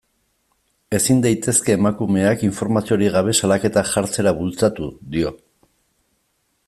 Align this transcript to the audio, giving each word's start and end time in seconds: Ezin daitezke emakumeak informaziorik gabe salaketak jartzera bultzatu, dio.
Ezin 0.99 1.19
daitezke 1.25 1.75
emakumeak 1.77 2.45
informaziorik 2.47 3.13
gabe 3.17 3.35
salaketak 3.41 3.93
jartzera 3.93 4.35
bultzatu, 4.41 4.89
dio. 5.17 5.37